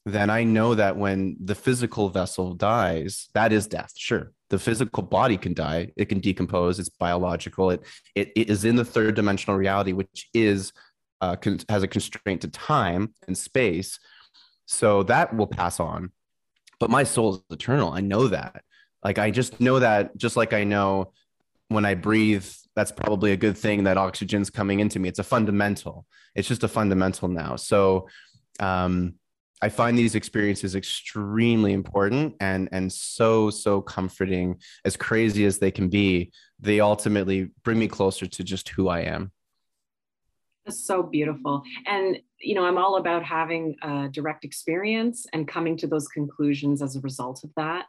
[0.05, 3.93] then I know that when the physical vessel dies, that is death.
[3.95, 6.79] Sure, the physical body can die; it can decompose.
[6.79, 7.71] It's biological.
[7.71, 10.73] It it, it is in the third dimensional reality, which is
[11.21, 13.99] uh, con- has a constraint to time and space.
[14.65, 16.11] So that will pass on.
[16.79, 17.93] But my soul is eternal.
[17.93, 18.63] I know that.
[19.03, 21.13] Like I just know that, just like I know
[21.69, 25.07] when I breathe, that's probably a good thing that oxygen's coming into me.
[25.07, 26.05] It's a fundamental.
[26.33, 27.55] It's just a fundamental now.
[27.55, 28.07] So
[28.59, 29.15] um,
[29.61, 34.59] I find these experiences extremely important and and so so comforting.
[34.83, 39.01] As crazy as they can be, they ultimately bring me closer to just who I
[39.01, 39.31] am.
[40.65, 41.61] That's so beautiful.
[41.85, 46.81] And, you know, I'm all about having a direct experience and coming to those conclusions
[46.81, 47.85] as a result of that.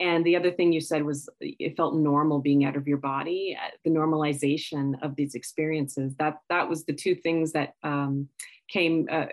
[0.00, 3.56] And the other thing you said was it felt normal being out of your body,
[3.58, 6.14] uh, the normalization of these experiences.
[6.16, 8.28] That that was the two things that um,
[8.68, 9.26] came uh,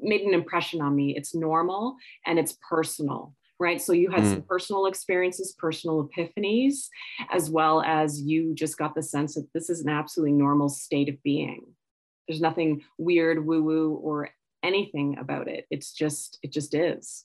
[0.00, 1.16] made an impression on me.
[1.16, 3.80] It's normal and it's personal right?
[3.80, 4.30] So you had mm.
[4.30, 6.88] some personal experiences, personal epiphanies,
[7.30, 11.08] as well as you just got the sense that this is an absolutely normal state
[11.08, 11.64] of being.
[12.28, 14.30] There's nothing weird, woo woo, or
[14.62, 15.66] anything about it.
[15.70, 17.24] It's just, it just is.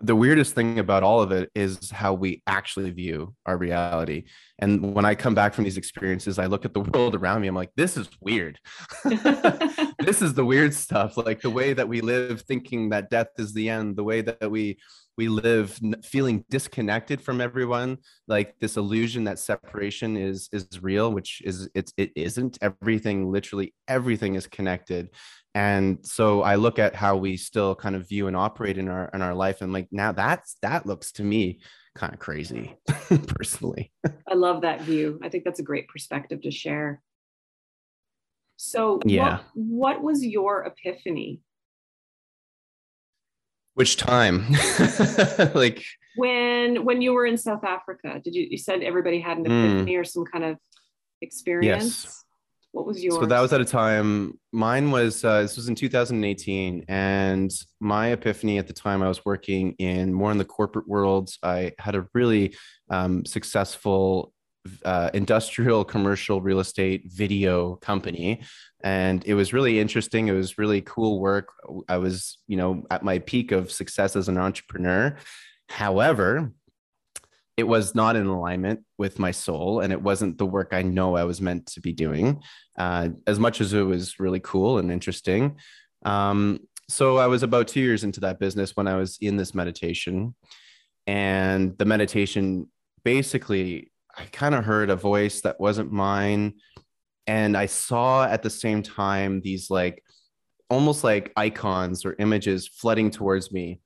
[0.00, 4.24] The weirdest thing about all of it is how we actually view our reality.
[4.58, 7.48] And when I come back from these experiences, I look at the world around me.
[7.48, 8.58] I'm like, this is weird.
[9.04, 11.16] this is the weird stuff.
[11.16, 14.50] Like the way that we live thinking that death is the end, the way that
[14.50, 14.78] we
[15.16, 17.98] we live feeling disconnected from everyone
[18.28, 22.58] like this illusion that separation is is real which is it's it isn't.
[22.60, 25.10] Everything literally everything is connected.
[25.54, 29.10] And so i look at how we still kind of view and operate in our
[29.14, 31.60] in our life and like now that's that looks to me
[31.96, 32.76] kind of crazy
[33.26, 33.90] personally.
[34.28, 35.18] I love that view.
[35.22, 37.02] I think that's a great perspective to share.
[38.56, 39.38] So yeah.
[39.54, 41.40] what, what was your epiphany
[43.76, 44.46] which time?
[45.54, 45.84] like
[46.16, 49.52] when when you were in South Africa, did you you said everybody had an hmm.
[49.52, 50.00] epiphany mm.
[50.00, 50.56] or some kind of
[51.20, 52.04] experience?
[52.04, 52.24] Yes.
[52.72, 53.16] What was yours?
[53.16, 54.38] So that was at a time.
[54.50, 59.24] Mine was uh, this was in 2018, and my epiphany at the time I was
[59.26, 61.30] working in more in the corporate world.
[61.42, 62.56] I had a really
[62.90, 64.32] um, successful
[64.84, 68.42] uh, industrial commercial real estate video company.
[68.82, 70.28] And it was really interesting.
[70.28, 71.48] It was really cool work.
[71.88, 75.16] I was you know at my peak of success as an entrepreneur.
[75.68, 76.52] However
[77.56, 81.16] it was not in alignment with my soul and it wasn't the work i know
[81.16, 82.42] i was meant to be doing.
[82.78, 85.56] Uh, as much as it was really cool and interesting.
[86.04, 89.54] Um, so i was about two years into that business when i was in this
[89.54, 90.34] meditation.
[91.06, 92.68] And the meditation
[93.04, 96.54] basically I kind of heard a voice that wasn't mine.
[97.26, 100.02] And I saw at the same time these like
[100.70, 103.80] almost like icons or images flooding towards me.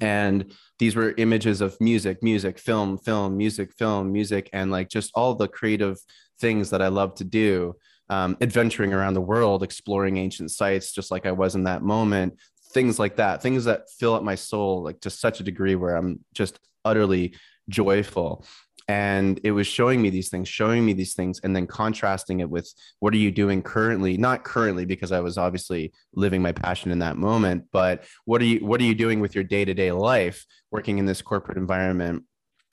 [0.00, 5.10] And these were images of music, music, film, film, music, film, music, and like just
[5.14, 5.98] all the creative
[6.40, 7.74] things that I love to do.
[8.08, 12.38] Um, adventuring around the world, exploring ancient sites, just like I was in that moment,
[12.72, 15.96] things like that, things that fill up my soul like to such a degree where
[15.96, 17.34] I'm just utterly
[17.70, 18.44] joyful
[18.88, 22.50] and it was showing me these things showing me these things and then contrasting it
[22.50, 24.16] with what are you doing currently?
[24.16, 28.44] Not currently because i was obviously living my passion in that moment but what are
[28.44, 32.24] you what are you doing with your day-to-day life working in this corporate environment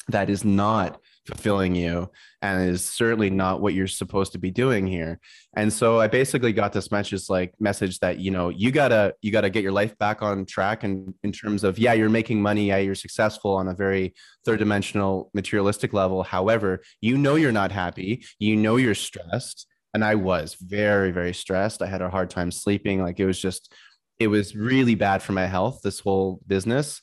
[0.08, 2.10] that is not fulfilling you
[2.42, 5.20] and is certainly not what you're supposed to be doing here.
[5.56, 9.32] And so i basically got this message like message that you know you gotta you
[9.32, 12.68] gotta get your life back on track and in terms of yeah you're making money
[12.68, 14.14] yeah you're successful on a very
[14.46, 16.24] third dimensional materialistic level.
[16.24, 18.26] However you know you're not happy.
[18.40, 19.68] You know you're stressed.
[19.94, 21.82] And i was very very stressed.
[21.82, 23.02] I had a hard time sleeping.
[23.02, 23.74] Like it was just
[24.20, 27.02] it was really bad for my health this whole business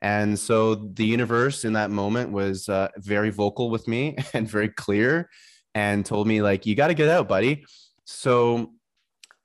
[0.00, 4.68] and so the universe in that moment was uh, very vocal with me and very
[4.68, 5.28] clear
[5.74, 7.64] and told me, like, you got to get out, buddy.
[8.04, 8.72] So,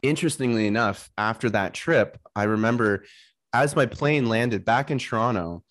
[0.01, 3.05] interestingly enough, after that trip, I remember
[3.53, 5.63] as my plane landed back in Toronto,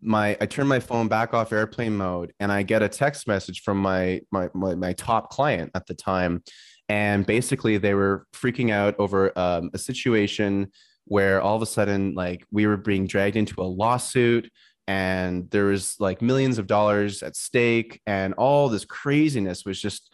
[0.00, 3.62] my I turned my phone back off airplane mode and I get a text message
[3.62, 6.42] from my my my, my top client at the time,
[6.88, 10.72] and basically they were freaking out over um, a situation
[11.06, 14.50] where all of a sudden like we were being dragged into a lawsuit
[14.88, 20.12] and there was like millions of dollars at stake and all this craziness was just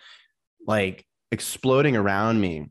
[0.66, 2.66] like exploding around me.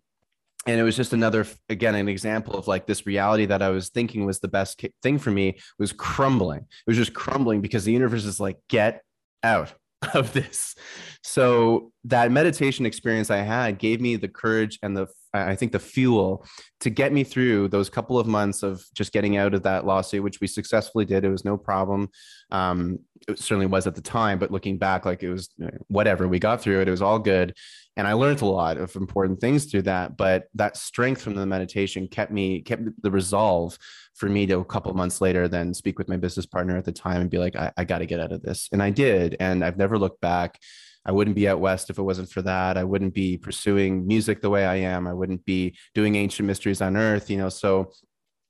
[0.65, 3.89] And it was just another again an example of like this reality that i was
[3.89, 6.59] thinking was the best thing for me was crumbling.
[6.59, 9.01] It was just crumbling because the universe is like get
[9.43, 9.73] out
[10.13, 10.75] of this.
[11.23, 15.79] So that meditation experience i had gave me the courage and the i think the
[15.79, 16.45] fuel
[16.79, 20.23] to get me through those couple of months of just getting out of that lawsuit
[20.23, 21.25] which we successfully did.
[21.25, 22.09] It was no problem.
[22.51, 25.49] Um, it certainly was at the time but looking back like it was
[25.87, 27.53] whatever we got through it it was all good
[27.97, 31.45] and i learned a lot of important things through that but that strength from the
[31.45, 33.77] meditation kept me kept the resolve
[34.15, 36.91] for me to a couple months later then speak with my business partner at the
[36.91, 39.35] time and be like i, I got to get out of this and i did
[39.39, 40.59] and i've never looked back
[41.05, 42.77] I wouldn't be out west if it wasn't for that.
[42.77, 45.07] I wouldn't be pursuing music the way I am.
[45.07, 47.47] I wouldn't be doing ancient mysteries unearthed, you know.
[47.47, 47.93] So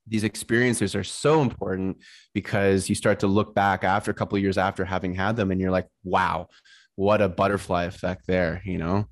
[0.08, 1.98] these experiences are so important
[2.34, 5.60] because you start to look back after a couple years after having had them and
[5.60, 6.48] you're like wow
[6.98, 9.06] what a butterfly effect there you know?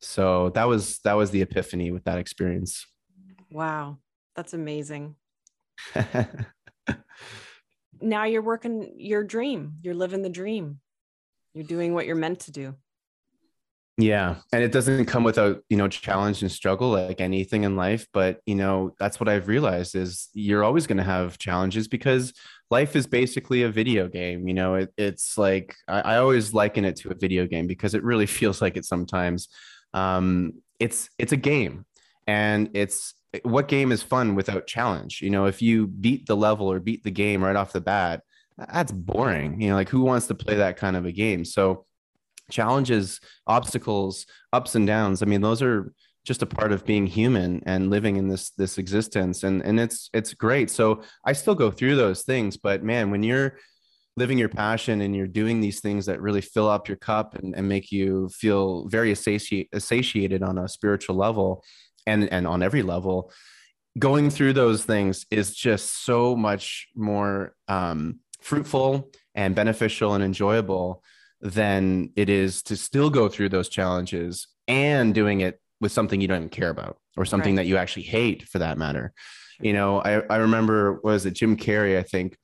[0.00, 2.86] So that was that was the epiphany with that experience.
[3.50, 3.98] Wow.
[4.36, 5.16] That's amazing.
[8.00, 9.76] Now you're working your dream.
[9.82, 10.80] You're living the dream.
[11.54, 12.74] You're doing what you're meant to do.
[13.96, 14.36] Yeah.
[14.52, 18.06] And it doesn't come without, you know, challenge and struggle like anything in life.
[18.12, 22.34] But, you know, that's what I've realized is you're always going to have challenges because
[22.74, 24.48] life is basically a video game.
[24.48, 27.94] You know, it, it's like, I, I, always liken it to a video game because
[27.94, 29.48] it really feels like it sometimes.
[30.02, 31.86] Um, it's, it's a game
[32.26, 35.22] and it's, what game is fun without challenge?
[35.22, 38.22] You know, if you beat the level or beat the game right off the bat,
[38.56, 39.60] that's boring.
[39.60, 41.44] You know, like who wants to play that kind of a game?
[41.44, 41.86] So,
[42.50, 45.22] challenges, obstacles, ups and downs.
[45.22, 45.92] I mean, those are
[46.24, 49.42] just a part of being human and living in this this existence.
[49.44, 50.70] And and it's it's great.
[50.70, 53.58] So i still go through those things but man when you're
[54.16, 57.54] living your passion and you're doing these things that really fill up your cup and,
[57.56, 61.64] and make you feel very satiate, satiated on a spiritual level
[62.06, 63.30] and and on every level
[63.98, 71.02] going through those things is just so much more um, fruitful and beneficial and enjoyable
[71.40, 76.28] than it is to still go through those challenges and doing it with something you
[76.28, 77.62] don't even care about or something right.
[77.62, 79.12] that you actually hate for that matter.
[79.60, 82.36] You know, I, I remember, was it Jim Carrey, I think,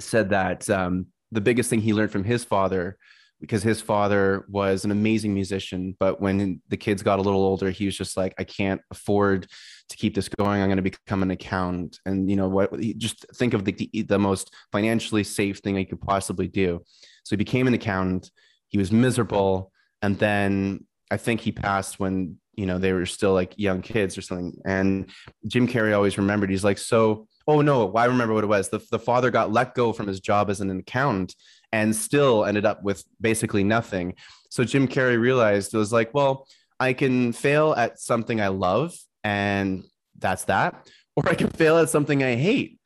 [0.00, 2.96] said that um, the biggest thing he learned from his father,
[3.40, 7.70] because his father was an amazing musician, but when the kids got a little older,
[7.70, 9.48] he was just like, I can't afford
[9.90, 10.62] to keep this going.
[10.62, 11.98] I'm going to become an accountant.
[12.06, 16.00] And, you know, what, just think of the, the most financially safe thing I could
[16.00, 16.82] possibly do.
[17.24, 18.30] So he became an accountant.
[18.68, 19.72] He was miserable.
[20.00, 24.16] And then I think he passed when, you know, they were still like young kids
[24.16, 24.60] or something.
[24.64, 25.10] And
[25.46, 28.68] Jim Carrey always remembered, he's like, so, oh no, I remember what it was.
[28.68, 31.34] The, the father got let go from his job as an accountant
[31.72, 34.14] and still ended up with basically nothing.
[34.50, 36.46] So Jim Carrey realized it was like, well,
[36.78, 39.84] I can fail at something I love and
[40.18, 42.78] that's that, or I can fail at something I hate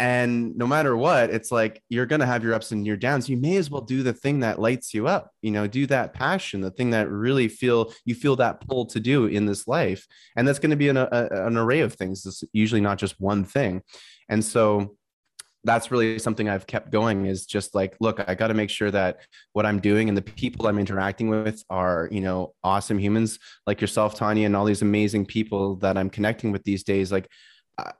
[0.00, 3.28] and no matter what it's like you're going to have your ups and your downs.
[3.28, 6.14] You may as well do the thing that lights you up you know do that
[6.14, 10.06] passion the thing that really feel you feel that pull to do in this life.
[10.36, 12.24] And that's going to be an, a, an array of things.
[12.26, 13.82] It's usually not just one thing.
[14.28, 14.96] And so
[15.64, 18.90] that's really something I've kept going is just like, look, I got to make sure
[18.90, 19.18] that
[19.52, 23.80] what I'm doing and the people I'm interacting with are, you know, awesome humans like
[23.80, 27.12] yourself, Tanya, and all these amazing people that I'm connecting with these days.
[27.12, 27.28] Like,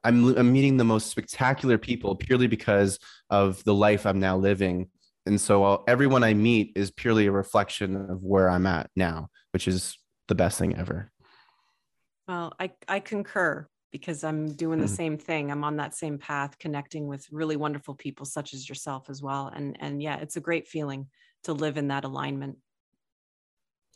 [0.04, 4.88] I'm, I'm meeting the most spectacular people purely because of the life I'm now living.
[5.26, 9.28] And so I'll, everyone I meet is purely a reflection of where I'm at now,
[9.52, 9.96] which is
[10.28, 11.10] the best thing ever.
[12.26, 14.94] Well, I, I concur because I'm doing the mm-hmm.
[14.94, 15.50] same thing.
[15.50, 19.50] I'm on that same path, connecting with really wonderful people such as yourself as well.
[19.54, 21.08] And and yeah, it's a great feeling
[21.44, 22.58] to live in that alignment.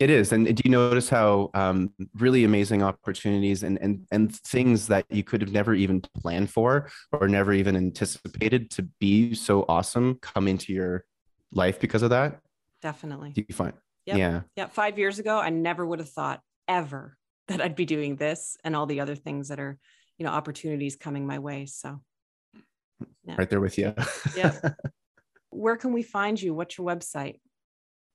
[0.01, 0.33] It is.
[0.33, 5.23] And do you notice how um, really amazing opportunities and, and, and things that you
[5.23, 10.49] could have never even planned for or never even anticipated to be so awesome come
[10.49, 11.05] into your
[11.53, 12.41] life because of that?
[12.83, 13.31] Definitely.
[13.31, 13.75] Do you find?
[14.07, 14.19] Yep.
[14.19, 14.41] Yeah.
[14.57, 14.67] Yeah.
[14.67, 17.17] Five years ago, I never would have thought ever
[17.49, 19.79] that I'd be doing this and all the other things that are,
[20.19, 21.67] you know, opportunities coming my way.
[21.67, 22.01] So,
[23.25, 23.37] yeah.
[23.39, 23.95] right there with you.
[24.37, 24.59] yeah.
[25.51, 26.53] Where can we find you?
[26.53, 27.39] What's your website?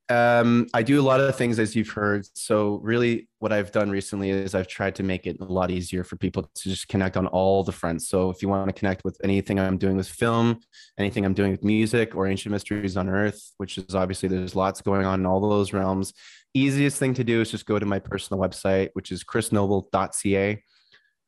[0.09, 2.25] Um, I do a lot of things as you've heard.
[2.33, 6.03] So really what I've done recently is I've tried to make it a lot easier
[6.03, 8.09] for people to just connect on all the fronts.
[8.09, 10.61] So if you want to connect with anything I'm doing with film,
[10.97, 15.05] anything I'm doing with music or ancient mysteries unearthed, which is obviously there's lots going
[15.05, 16.13] on in all those realms.
[16.55, 20.63] Easiest thing to do is just go to my personal website, which is chrisnoble.ca.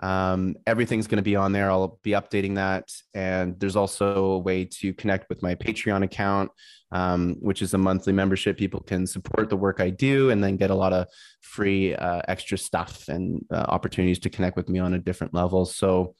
[0.02, 1.70] Um, everything's going to be on there.
[1.70, 2.90] I'll be updating that.
[3.14, 6.52] And there's also a way to connect with my Patreon account,
[6.92, 8.58] um, which is a monthly membership.
[8.58, 11.08] People can support the work I do and then get a lot of
[11.42, 15.66] free uh, extra stuff and uh, opportunities to connect with me on a different level.
[15.66, 16.16] So,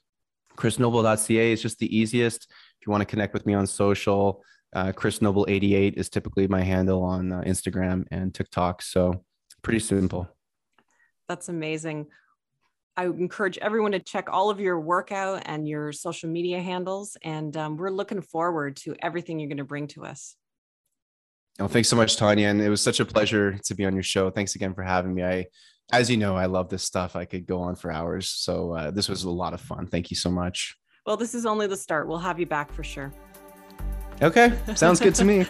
[0.58, 2.44] chrisnoble.ca is just the easiest.
[2.44, 6.48] If you want to connect with me on social, uh, Chris Noble 88 is typically
[6.48, 8.84] my handle on uh, Instagram and TikTok.
[8.84, 9.24] So,
[9.64, 10.30] pretty simple.
[11.28, 12.08] That's amazing.
[12.98, 17.18] I encourage everyone to check all of your workout and your social media handles.
[17.24, 20.36] And um, we're looking forward to everything you're going to bring to us.
[21.60, 22.48] Oh, thanks so much, Tanya.
[22.48, 24.30] And it was such a pleasure to be on your show.
[24.30, 25.24] Thanks again for having me.
[25.24, 25.46] I,
[25.92, 27.16] as you know, I love this stuff.
[27.16, 28.30] I could go on for hours.
[28.30, 29.88] So uh, this was a lot of fun.
[29.88, 30.76] Thank you so much.
[31.06, 32.08] Well, this is only the start.
[32.08, 33.14] We'll have you back for sure.
[34.22, 35.40] Okay, sounds good to me.
[35.40, 35.46] me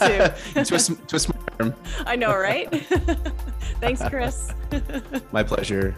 [0.00, 0.64] too.
[0.64, 1.74] twist, twist my arm.
[2.06, 2.70] I know, right?
[3.80, 4.54] Thanks, Chris.
[5.30, 5.94] my pleasure.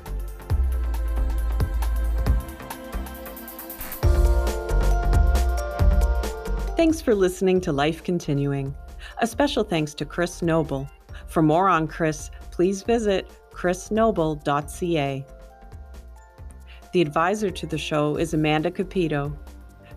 [6.80, 8.74] Thanks for listening to Life Continuing.
[9.18, 10.88] A special thanks to Chris Noble.
[11.26, 15.26] For more on Chris, please visit chrisnoble.ca.
[16.94, 19.38] The advisor to the show is Amanda Capito.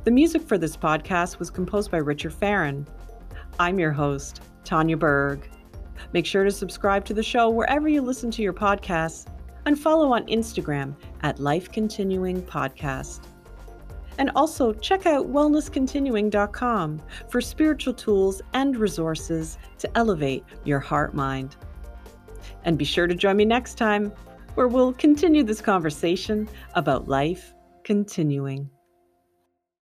[0.04, 2.86] The music for this podcast was composed by Richard Farron.
[3.60, 5.50] I'm your host, Tanya Berg.
[6.12, 9.26] Make sure to subscribe to the show wherever you listen to your podcasts
[9.66, 13.22] and follow on Instagram at Life Continuing Podcast.
[14.18, 21.56] And also check out wellnesscontinuing.com for spiritual tools and resources to elevate your heart mind.
[22.66, 24.12] And be sure to join me next time
[24.56, 27.54] where we'll continue this conversation about life
[27.84, 28.70] continuing.